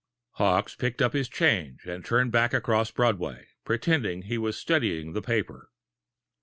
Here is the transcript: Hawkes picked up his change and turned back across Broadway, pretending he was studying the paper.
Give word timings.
Hawkes 0.37 0.73
picked 0.73 0.99
up 0.99 1.13
his 1.13 1.29
change 1.29 1.85
and 1.85 2.03
turned 2.03 2.31
back 2.31 2.55
across 2.55 2.89
Broadway, 2.89 3.45
pretending 3.63 4.23
he 4.23 4.39
was 4.39 4.57
studying 4.57 5.13
the 5.13 5.21
paper. 5.21 5.69